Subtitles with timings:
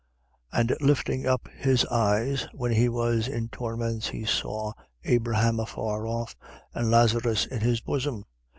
[0.51, 4.71] And lifting up his eyes when he was in torments, he saw
[5.03, 6.35] Abraham afar off
[6.73, 8.23] and Lazarus in his bosom: 16:24.